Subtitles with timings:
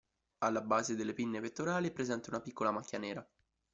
[0.39, 3.23] Alla base delle pinne pettorali è presente una piccola macchia nera.